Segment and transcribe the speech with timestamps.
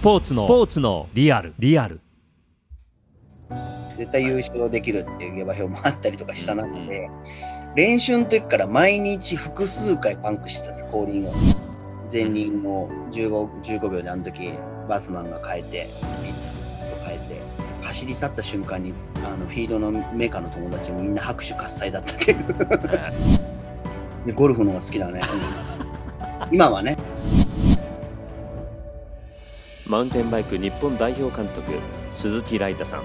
[0.00, 1.54] ポーツのスポーツのリアル。
[1.58, 2.00] リアル。
[3.98, 7.10] 絶対優勝できるっていう下馬評もあったりとかした中で、
[7.76, 11.34] 練習の時から毎日複数回パンクしてたんです後輪を
[12.10, 14.52] 前輪を 15, 15秒であの時
[14.88, 15.88] バスマンが変えて
[16.24, 17.40] ピッと変えて
[17.82, 18.94] 走り去った瞬間に
[19.24, 22.38] あのフィードのメーカーの友達もみんな拍手喝采だったっていう。
[24.26, 25.20] でゴルフの方が好きだね、
[25.64, 25.70] うん
[26.52, 26.96] 今はね
[29.90, 31.72] マウンテンバイク日本代表監督
[32.12, 33.02] 鈴木ライタさん。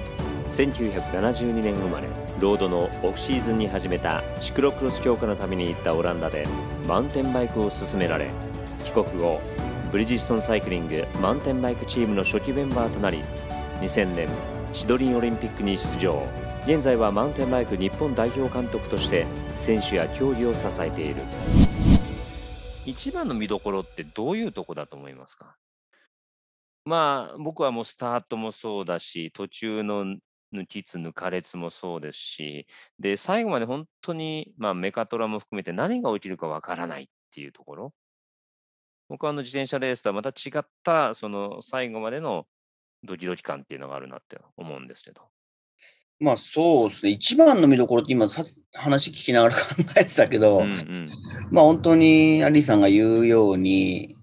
[0.50, 2.08] 1972年生まれ。
[2.40, 6.48] ロードのオフシーズンに始めたシクロクロス強化のために行ったオランダで
[6.88, 8.28] マウンテンバイクを勧められ
[8.84, 9.42] 帰国後
[9.92, 13.24] ブリヂストンサイクリングマウンテンバイクチームの初期メンバーとなり
[13.82, 14.30] 2000年
[14.72, 16.24] シドリンオリンピックに出場。
[16.68, 19.26] 現在はマウンテンバイク日本代表監督として
[19.56, 21.24] 選手や競技を支えている。
[22.86, 25.56] 一番の見どころってどういうとこだと思いますか？
[26.86, 30.06] まあ僕はもうスタートもそうだし途中の
[30.54, 32.68] 抜きつ抜かれつもそうですし
[33.00, 37.94] で最後まで本当に、まあ、メカトラも含めて何が起きるかわからないっていうところ。
[39.08, 42.48] 僕はあの自転車レースとはまた違ったその最後までの
[43.04, 45.22] ドキドキ感っていうのがあるなって思うんですけど。
[46.20, 47.12] まあそうですね。
[47.12, 49.62] 一番の見どころって今さ話聞きながら 考
[49.98, 51.08] えてたけど、うんうん。
[51.52, 54.16] まあ本当にアリさんが言うように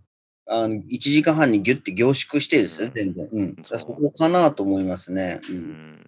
[0.47, 3.29] あの1時間半にギュッて凝縮してですね、全部。
[3.33, 3.57] うん。
[3.63, 5.41] そこかなと思いますね。
[5.49, 5.53] う。
[5.53, 6.03] うんん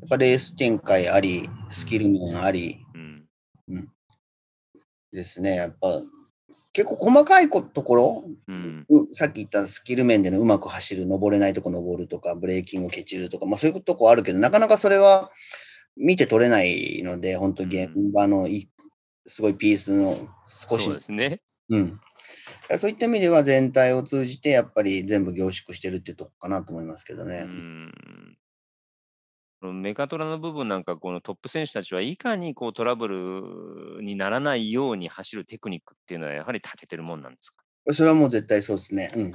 [0.00, 3.88] やっぱレース展開あり、スキル面ありうん
[5.12, 5.54] ですね。
[5.56, 6.02] やっぱ
[6.72, 15.30] 結構細かいこところ、うんうさっき言ったスキル面でのうまく走る、登れないとこ登るとか、ブレーキングをケチるとか、まあそういうとこあるけど、なかなかそれは
[15.96, 18.68] 見て取れないので、本当現場のい
[19.26, 21.40] すごいピースの少しそうですね。
[21.70, 22.00] うん。
[22.78, 27.44] そういった意味では全体を通じてやっぱり全部凝縮してるっていうとこかなと思いますけどうね。
[29.62, 37.64] メカトラの部分なんかこのトップ選手たちはいかにこうトラブルにならないように走るテクニックっていうのはやはり長けてるもんなんですか？
[37.92, 39.10] それはもう絶対そうですね。
[39.14, 39.32] うん。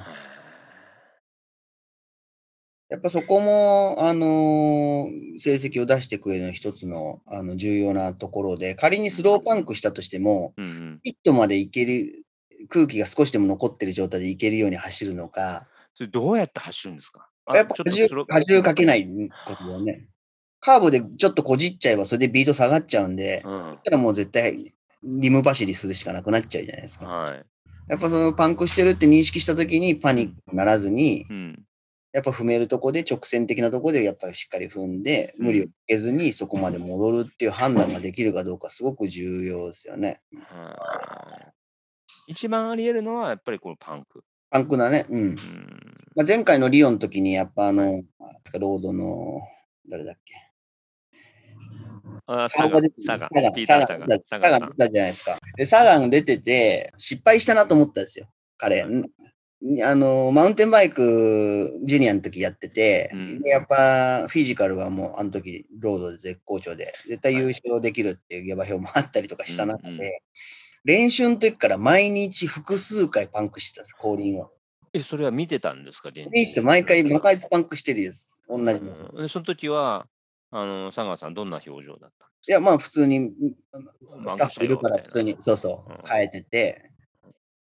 [2.89, 12.23] やっぱそこも、あのー成績を出していく上での一つのあの重要なところで、仮にスローパンクしたとしても、うんうんピットまで行ける、
[12.69, 17.27] 空気が少しでも残ってる状態で行けるように走るのか、それどうやって走るんですか？
[17.45, 19.05] あやっぱ荷重荷重かけない
[19.45, 20.05] ことだよね。
[20.61, 27.05] カーブでちょっとこじっちゃえばそれでビート下がっちゃうんで、うんたらもう絶対リム走りするしかなくなっちゃうじゃないですか。
[27.05, 27.45] はい。
[27.87, 31.63] やっぱそのパンクしてるって認識したときにパニックにならずに、うん。
[32.11, 40.21] やっぱ踏めるとこで直線的なとこでやっぱりしっかり踏んで、うん無理をかけずにそこまで戻るっていう判断ができるかどうかすごく重要ですよね。
[40.33, 41.53] はい
[42.27, 44.23] 一番あり得るのはやっぱりこのパンク。
[44.49, 45.05] パンクだね。
[45.09, 45.17] うん。
[45.17, 45.35] うん
[46.15, 48.03] まあ、前回のリオの時にやっぱあの、
[48.59, 49.41] ロードの、
[49.89, 50.33] 誰だっけ？
[52.25, 54.69] あ、サガ、サガ、ピーター・サガ、ササガガさん。
[54.69, 55.39] 出たじゃないですか。
[55.55, 58.27] で、サガン出てて、失敗したなと思ったんですよ、
[58.57, 58.83] 彼。
[58.83, 59.03] ん
[59.83, 70.09] あの、マウンテンバイクジュニアの時やってて、うんでやっぱフィジカルはもうあの時ロードで絶好調で、絶対優勝できるっていう下馬評もあったりとかした中で、うんうん
[70.83, 74.51] 練習の時から毎日複数回パンクしてたんです、後輪を。
[74.93, 78.27] え、それは見てたんですか現地いいっすよ、毎回、毎回パンクしてるです。
[78.47, 78.71] 同じの。
[78.71, 80.07] いうんでその時は、
[80.51, 82.53] あの、佐川さん、どんな表情だったんですか？
[82.53, 83.31] や、まあ普通に、
[84.27, 86.91] スタッフいるから普通に、そうそううん、変えてて、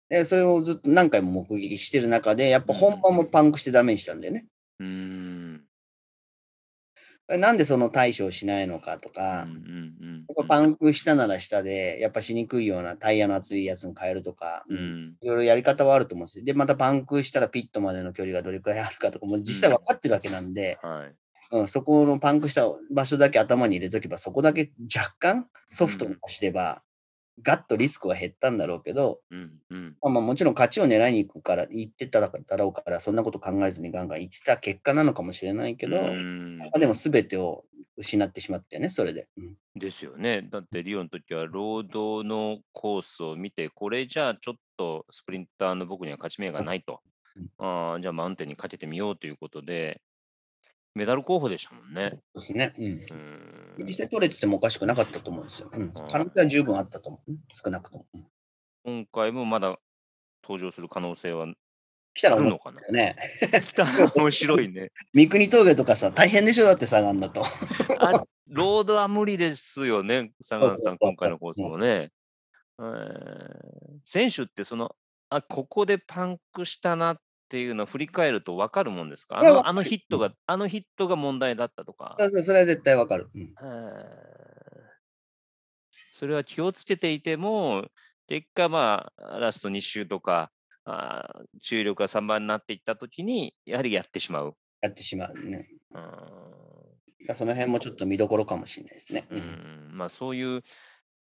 [0.09, 4.47] で、それをずっと何回も目撃してる中で、やっぱ本番もパンクしてダメにしたんだよね。
[4.81, 5.33] うーん。
[7.28, 9.46] なんでその対処をしないのかとか、
[10.48, 15.16] パンクしたなら下で、やっぱしにくいようなタイヤの厚いやつに変えるとか、ううんん。
[15.20, 16.44] いろいろやり方はあると思うんですよ。
[16.44, 21.14] で、またパンクしたらピットまでの距離がどれくらいあるかとか、もう実際分かってるわけなんで、はい。
[21.52, 26.82] うん、そこのパンクした場所だけ頭に入れとけば、そこだけ若干ソフトに走れば、
[27.42, 29.96] ガッとリスクは減ったんだろうけど、うんうん。
[30.00, 37.64] まあ、まあもちろん勝ちを狙いに行くから、行ってただろうから、そんなこと考えずにガンガン行ってた結果なのかもしれないけど、まうんあ、でも全てを
[37.96, 39.28] 失ってしまったよね、それで。
[39.36, 40.42] うんですよね。
[40.42, 47.00] だってリオの時はロードのコースを見て、これじゃあちょっとスプリンターの僕には勝ち目がないと。
[47.58, 50.00] あーじゃあマウンテンにかけてみようということで、
[50.94, 52.11] メダル候補でしたもんね。
[52.35, 52.73] そうですね。
[52.79, 52.85] うん。
[52.85, 52.88] う
[53.81, 55.69] ん実際取れててもおかしくなかったと思うんですよ。
[55.73, 55.93] うん。
[55.93, 57.31] 可能性は十分あったと思う。
[57.31, 58.05] うん少なくとも。
[58.14, 58.26] うん
[58.85, 59.76] 今回もまだ
[60.44, 61.46] 登場する可能性は
[62.12, 62.81] 来たら面あるのかな？
[62.81, 63.17] 白いよね。
[64.14, 64.93] 面白いね。
[65.14, 66.64] 三国峠とかさ、大変でしょ？
[66.67, 67.43] だって下がんだと。
[67.44, 72.12] あロードは無理ですよね、サガンさん、今回のコースもね。
[72.79, 73.64] えー
[74.05, 74.94] 選手ってその、
[75.31, 77.20] あ、ここでパンクしたなっ
[77.54, 79.38] っていうのは振り返ると分かるもんですか？
[79.38, 82.16] あのあのヒットが、あのヒットが問題だったとか。
[82.18, 83.30] そうそうそれは絶対わかる。
[83.32, 83.54] うん
[86.12, 87.86] それは気をつけていても、
[88.28, 90.50] 結果、まあ、ラスト2周とか、
[90.84, 94.56] あー注力が3番になっていったときに、やはりやってしまう。
[94.80, 95.68] やってしまうね。
[95.92, 99.26] うんその辺もちょっと見どころかもしれないですね。
[99.30, 99.36] う。
[99.36, 100.62] んまあ、そういう、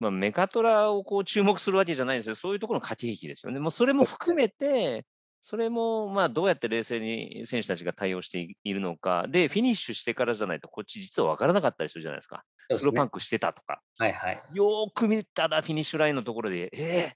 [0.00, 2.34] まあ、メカトラをこう注目するわけじゃないんですよ。
[2.34, 3.60] そういうところの駆け引きですよね。
[3.60, 5.04] もうそれも含めて、
[5.46, 12.44] それもまあどうやって冷静に選手たちが対応していいるのか、で、フィニッシュしてからじゃないと、こっち実は分からなかったりするじゃないですか。
[12.70, 13.82] スローパンクしてたとか。
[13.98, 14.42] はいはい。
[14.54, 17.12] よーく見たらフィニッシュラインのところで、えー、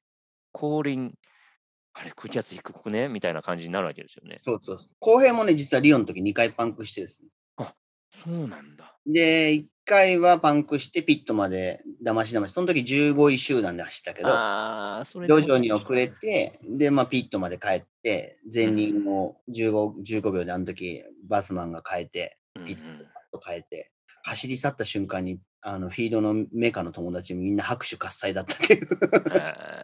[0.53, 1.15] 後輪、
[1.95, 3.09] あれ、空気圧低くね？
[3.09, 4.37] みたいな感じになるわけですよね。
[4.41, 4.89] そうそうそう。
[4.99, 7.31] 浩平もね、実はリオの時2回パンクしてですね。
[8.11, 8.97] そうなんだ。
[9.07, 17.87] で、1回はパンクしてピットまで騙し騙し、その時15位集団で走ったけど、ああ、それ徐々に遅れて、で、まあ、ピットまで帰って、
[18.53, 22.77] 前輪を15、15秒であの時、バスマンが変えて、ピッ
[23.33, 28.89] ト変えて、走り去った瞬間に、あの、フィードのメカの友達みんな拍手喝采だったっていう。
[29.35, 29.79] えー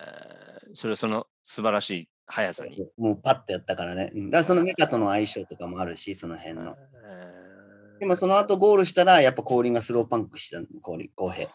[0.76, 2.84] それはその素晴らしい速さに。
[2.98, 4.10] もうパッとやったからね。
[4.12, 6.74] うんだからそのメカとの相性とかもあるし、その辺の。
[7.08, 11.48] えーでもその後ゴールしたら、やっぱ後輪がスローパンクしたの、後輪、後兵。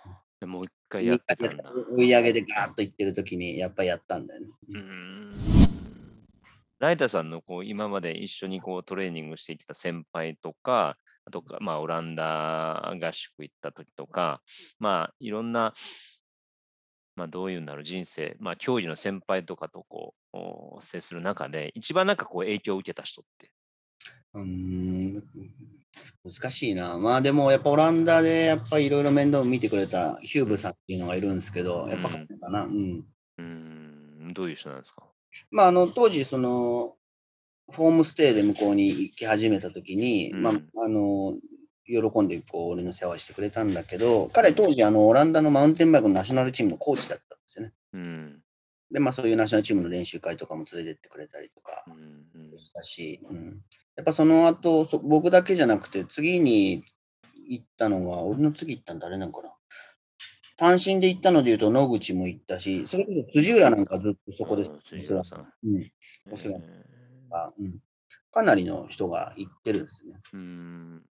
[0.46, 1.66] もう一回やってたんだ。
[1.98, 4.48] 追い上げでガーッといってる時に、やっぱやったんだよね。
[4.74, 5.69] うーん
[6.80, 14.42] ライタさんのこう今まで一緒にこうトレーニングしてきた先輩とか、あとか、まあ、オランダ合宿行った時とか、
[14.80, 15.74] まあ、いろんな、
[17.16, 23.52] まあ、どういうんだろう、人生、まあ、競技の先輩とかとこうお接する中で、一番なんかこう影響を受けた人って？
[24.34, 25.24] うーん
[26.24, 26.98] 難しいな。
[26.98, 32.18] まあでもやっぱオランダでやっぱいろいろ面倒を見てくれたヒューブさんっていうのがいるんですけど、やっぱか
[32.50, 32.64] な。
[32.64, 33.06] うん。
[33.38, 35.04] うーん、どういう人なんですか？
[35.52, 36.96] まああの当時その
[37.68, 40.54] ホームステイで向こうに行き始めた時に、うんまあ
[40.86, 41.36] あの
[41.86, 47.74] 喜んでこう俺の世話してくれたんだけど、彼当時あのオランダのマウンテンバイクのナショナルチームのコーチだったんですよね。
[47.94, 48.42] うん。
[48.92, 53.62] でまあそういうナショナルチームの練習会とかも連れてってくれたりとかうんうんしたし、うん、
[53.96, 56.84] やっぱその後そ僕だけじゃなくて次に
[57.48, 59.54] 行ったのは俺の次行ったの誰なんかな？
[60.60, 65.48] 単身で行ったので言うと野口も行ったしそれこそ辻浦なんかずっとそこですうん辻浦さん。
[65.64, 65.92] うん。
[66.30, 66.80] お世話にえ
[67.60, 67.80] うん、
[68.30, 70.20] かなりの人が行ってるんですね。
[70.34, 71.04] ーうーん。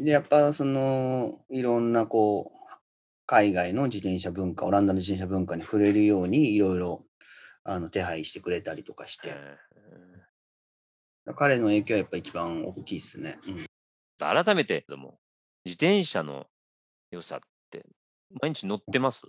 [0.00, 2.76] でやっぱそのいろんなこう
[3.26, 7.04] 海外の自転車文化オランダの自転車文化に触れるようにいろいろ
[7.62, 9.56] あの手配してくれたりとかして、え
[11.36, 13.38] 彼の影響はやっぱ一番大きいですね。
[13.46, 13.54] うん。
[13.56, 15.18] ー改めて、でも
[15.64, 16.46] 自転車の
[17.12, 17.46] 良さって、
[18.40, 19.22] 毎日乗ってます？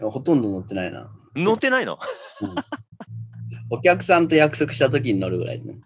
[0.00, 1.10] ほとんど乗ってないな。
[1.34, 1.98] 乗ってないの？
[2.42, 2.54] うん
[3.72, 5.78] お客さんと約束した時に乗るぐらい、ね。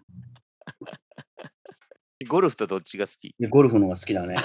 [2.27, 3.35] ゴルフとどっちが好き？
[3.39, 4.35] でゴルフの方が好きだね。
[4.35, 4.41] うん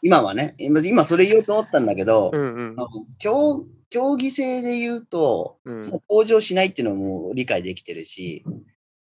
[0.00, 2.38] 今はね今、今それ言おうと思ったんだけど、んう
[2.74, 8.42] んあの競競技性で言うと、うんもう向上しないっていうのも理解できてるし、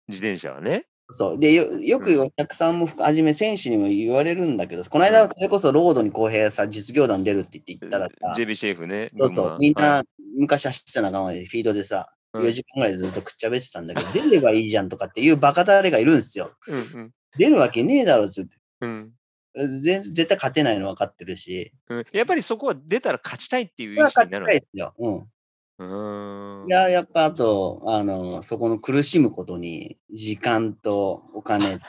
[0.08, 0.86] 自転車はね。
[1.10, 1.38] そう。
[1.38, 9.10] で、よよくお客さんもはじめ選手にも言われるんだけど、この間それこそロードに公平さ、実業団出るって言って行ったらさ、JB シェフね。
[9.16, 10.04] そうそうみんな、はい
[10.36, 16.52] 昔走ってた仲間でフィードでさ、うん4時間ぐらいずっとくっちゃべってたんだけど、 出ればいいじゃんとかっていうバカタレがいるんですよ。
[16.66, 18.56] うんうん出るわけねえだろっつって。
[18.80, 19.12] うん
[19.56, 24.94] 全絶対勝てないの分かってるし、うんやっぱりそこは出たら勝ちたいっていう意識になるたいですよ。
[24.98, 25.28] うん。
[25.78, 26.68] うーん。
[26.68, 31.82] いや、やっぱあと、あの、そこの苦しむことに、時間とお金と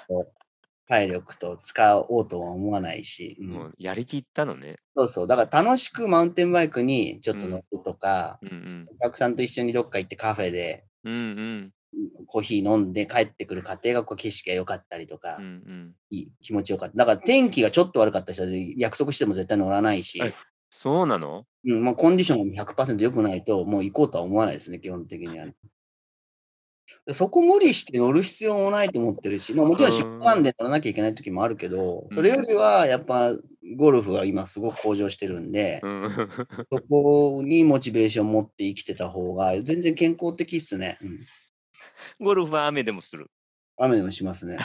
[0.88, 3.48] 体力と使おうとは思わないし、うん。
[3.50, 4.76] もうやりきったのね。
[4.96, 5.28] そうそう。
[5.28, 8.88] だから楽しくマウンテンバイクにちょっと乗るとか、うんうん。
[8.90, 11.72] お客さんと一緒にどっか行ってカフェでうんうん。
[12.28, 15.96] コーヒー飲んで帰ってくる過程がこう景色が良かったりとか、うんうん。
[16.10, 16.98] いい気持ちよかった。
[16.98, 20.34] だから天気がちょっと悪かった人で約束しても絶対乗らないし、はい
[20.70, 21.46] そうなの？
[21.68, 25.48] うんまあ、コンディションが100%良くないともう行こうとは思わないですね、基本的には。
[27.06, 33.32] でそこ無理して乗る必要もないと思ってるし、まあ、もちろん出版で乗らなきゃいけない時もあるけど、それよりはやっぱ
[33.76, 36.12] ゴルフは今すごく向上してるんで、うん
[36.72, 40.98] そこにモチベーション持って生きてた方が全然健康的っすね。
[41.02, 41.20] うん
[42.20, 43.28] ゴルフは雨でもする。
[43.78, 44.58] 雨でもしますね。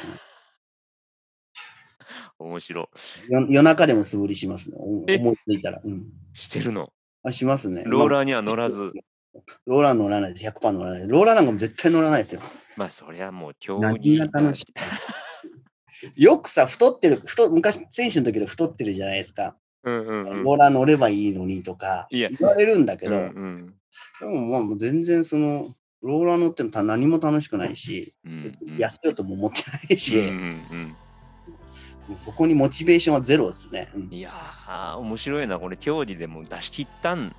[2.44, 2.90] 面白
[3.28, 4.76] 夜中でも素振りしますね。
[4.78, 5.80] 思いついたら。
[5.82, 6.02] うん、い。
[6.32, 6.92] してるの？
[7.22, 7.82] あしますね。
[7.86, 8.92] ローまラーには乗らず。
[9.36, 10.46] あローラー乗らないです。
[10.48, 11.08] 100%乗らない。
[11.08, 12.40] ローラーなんかも絶対乗らないですよ。
[12.76, 14.64] まあそりゃもう競何技が楽し
[16.16, 16.22] い。
[16.22, 19.56] よくさ、太ってる、太昔、選手の時で太ってるじゃないですか。
[19.84, 23.74] うんうんうんローラー乗ればいいのにとかいや言われるんだけど、うんうん
[24.20, 30.96] でもまあ全然その、ローラー乗っても何も楽しくないし、うんうん痩せようとも思ってないし、うんうんもう
[32.18, 33.90] そこにモチベーションはゼロですね。
[33.94, 37.34] うんうん、いやー、面白いな、これ、競技でも出し切ったん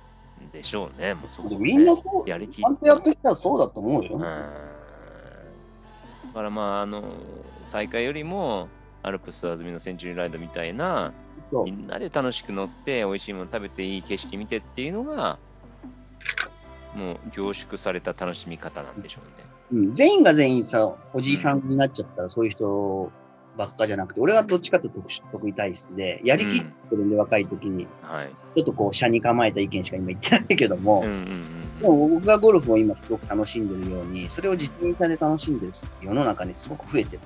[0.52, 1.14] でしょうね。
[1.14, 4.10] もうそこでねみんなそう、やりきちゃんとやってきたらそうだと思うよ。
[4.14, 4.26] うんだ
[6.36, 7.04] からまあ、あの、
[7.72, 8.68] 大会よりも、
[9.02, 11.12] アルプス安曇のセンチュリーライドみたいな、
[11.64, 15.38] みんなで楽しく乗って、美味しいもの食べて、いい景色見てっていうのが、
[16.94, 19.82] もう凝縮された楽しみ方なんでしょうね。
[19.84, 23.10] うん、全員が全員さ、おじいさんになっちゃったらそういう人
[23.56, 28.30] ばっかじゃなくて、俺はどっちかというと得得意体質で、やりきってるんで、若い時に、はい。
[28.56, 31.02] ちょっとこう、車に構えた意見しか今言ってないけども、
[31.80, 37.20] でも僕がゴルフを今すごく楽しんでるように、それを自転車で楽しんでる人って世の中にすごく増えてる。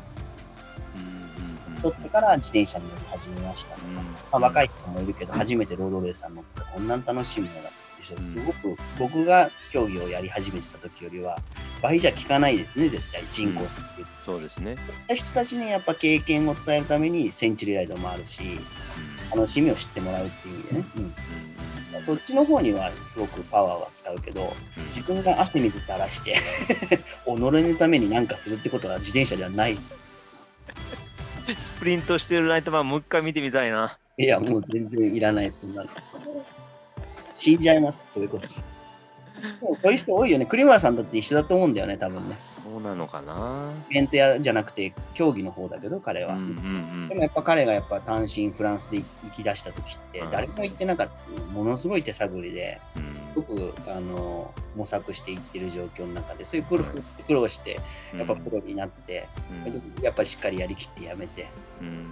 [1.83, 3.87] 取ってから自転車に乗り始めましたとか、
[4.33, 8.17] まあ、若い人もいるけど、初めてロードレーサー乗ってこんなに楽しいものだったでしょ。
[8.17, 11.39] うんすごく僕が競技をやり始めてた時よりは、
[11.83, 14.07] 倍じゃ効かないですね、絶対人口っていう。
[14.25, 14.77] そうですね。
[14.77, 18.67] そういった人たちにやっぱ経験を伝えるためにセンチュリーライドもあるし、うん
[19.35, 20.85] 楽しみを知ってもらうっていう意味でね。
[20.97, 21.15] うんうん
[22.05, 24.53] そっちの方にはすごくパワーは使うけど、
[24.89, 26.35] 自分が汗水垂らして
[27.25, 29.95] 己のために何かするってことは自転車ではないっす。
[31.57, 33.99] スプリントしてるライトマン、もう一回見てみたいな。
[34.19, 35.67] いや、もう全然いらないっす。
[37.39, 38.49] 死んじゃいます、それこそ。
[39.61, 40.47] でもそういう人多いよね。
[40.47, 42.37] 栗村さんだって一緒だと思うんだよね、多分ね。
[42.39, 43.71] そうなのかな。
[43.91, 46.35] イベントやじゃなくて競技の方だけど、彼は。
[46.35, 56.85] うんうんでもやっぱ彼がやっぱ単身フランスで行き出した時ってうん誰も行ってなかったものすごい手探りでうんすごくあの模索していってる状況の中でそういう苦労
[57.27, 57.81] 苦労して
[58.17, 59.29] やっぱプロになって、
[59.67, 61.47] うんやっぱりしっかりやりきってやめて
[61.81, 62.07] うん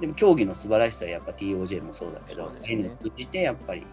[0.00, 3.84] でも競技の素晴らしさはやっぱ TOJ もそうだけどそうですね通じてやっぱり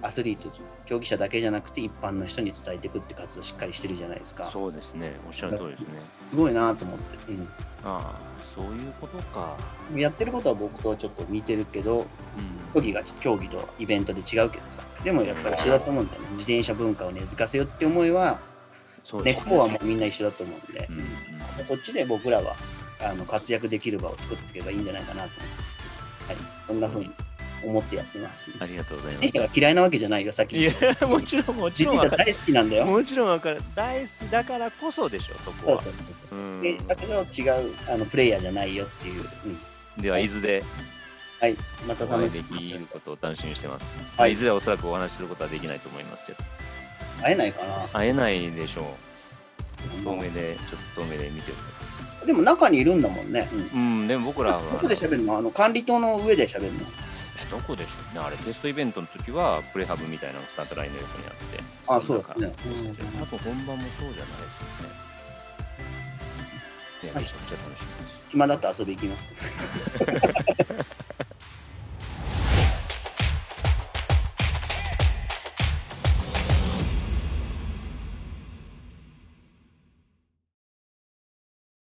[0.00, 0.50] アスリート
[0.86, 4.44] 競技者だけじゃなくて一般の人に伝えていくって活動をしっかりしてるじゃないですか。
[4.44, 5.12] すそうですね。
[5.26, 5.86] おっしゃる通りですね。
[6.34, 7.48] ごいなと思って、うん。
[7.84, 8.20] ああ、
[8.54, 9.56] そういうことか。
[9.94, 12.06] やってることは僕とちょっと似てるけどうん。
[12.74, 14.82] 競技が競技とイベントで違うけどさ。
[15.02, 16.28] でもやっぱり一緒だと思うんだよね。
[16.32, 18.38] 自転車文化を根付かせようって思いは
[19.24, 20.86] 根っこはもうみんな一緒だと思うんで。
[20.90, 21.04] う、んうん
[21.64, 22.54] そっちで僕らは
[23.00, 27.10] あの活躍できる場を作っていけばいいんじゃないかなと思うんですけど、はい、そんな風に
[27.64, 28.50] 思ってやってます。
[28.60, 30.84] ありがとうございま自転車が嫌いなわけじゃないよ、さっきす。
[30.84, 32.86] いや、もちろん、もち自ろん大好きなんだよ。
[32.86, 33.62] もちろんわかる。
[33.74, 35.82] 大好きだからこそでしょ、そこは。
[35.82, 39.58] そうそうそうそううだけど違うあのプレイヤーじゃないよっていう、うん
[40.02, 40.62] では、伊豆で
[41.40, 43.96] はい、またお楽しみできることを楽しみにしてます。
[44.16, 46.38] はいいずれはおそらくお話しすることはできないと思いますけど。
[47.22, 47.88] 会えないかな。
[47.92, 50.04] 会えないでしょう。
[50.04, 52.26] 遠目で、ちょっと遠目で見ております。
[52.26, 53.48] でも中にいるんだもんね。
[53.52, 54.62] うんうん、でも僕らは。
[54.62, 55.38] どこで喋るの？
[55.38, 56.80] あの管理棟の上で喋るの？
[56.80, 56.82] え
[57.50, 58.20] どこでしょうね。
[58.24, 61.60] あれ、テストイベントの時は、プレハブみたいなのがスタートラインの横にあって。
[61.86, 62.52] あそうだだね。
[63.18, 65.08] 多分本番もそうじゃないですよね。
[67.04, 68.22] いや、はいめちゃくちゃ楽しみです。
[68.30, 70.97] 暇だと遊び行きます。